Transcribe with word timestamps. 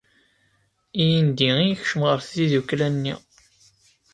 Ilindi 1.01 1.49
i 1.61 1.65
yekcem 1.69 2.01
ɣer 2.09 2.19
tiddukla-nni. 2.27 3.15